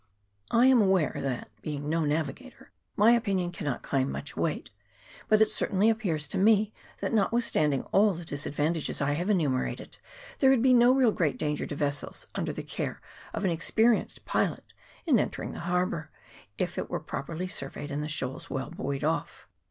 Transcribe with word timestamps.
I 0.49 0.65
am 0.65 0.81
aware 0.81 1.13
that, 1.17 1.51
being 1.61 1.87
no 1.87 2.05
navigator, 2.05 2.71
my 2.97 3.11
opinion 3.11 3.51
cannot 3.51 3.83
claim 3.83 4.11
much 4.11 4.35
weight, 4.35 4.71
but 5.27 5.43
it 5.43 5.51
certainly 5.51 5.91
appears 5.91 6.27
to 6.29 6.39
me 6.39 6.73
that, 7.01 7.11
notwith 7.11 7.51
CHAP. 7.51 7.53
XIX.] 7.53 7.53
KAIPARA 7.53 7.53
HARBOUR. 7.53 7.53
265 7.53 7.53
standing 7.53 7.81
all 7.91 8.13
the 8.15 8.25
disadvantages 8.25 8.99
I 8.99 9.13
have 9.13 9.29
enumerated, 9.29 9.97
there 10.39 10.49
would 10.49 10.63
be 10.63 10.73
no 10.73 10.91
real 10.91 11.11
danger 11.11 11.67
to 11.67 11.75
vessels 11.75 12.25
under 12.33 12.51
the 12.51 12.63
care 12.63 12.99
of 13.31 13.45
an 13.45 13.51
experienced 13.51 14.25
pilot 14.25 14.73
in 15.05 15.19
entering 15.19 15.51
the 15.51 15.59
har 15.69 15.85
bour, 15.85 16.09
if 16.57 16.79
it 16.79 16.89
were 16.89 16.99
properly 16.99 17.47
surveyed 17.47 17.91
and 17.91 18.01
the 18.01 18.07
shoals 18.07 18.49
well 18.49 18.71
buoyed 18.71 19.03
off. 19.03 19.47